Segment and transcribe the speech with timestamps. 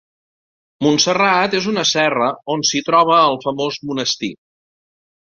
[0.85, 4.31] Montserrat és una serra on s'hi troba el famós monestir.